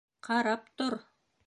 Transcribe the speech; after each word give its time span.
Ҡарап 0.27 0.65
тор! 0.81 0.99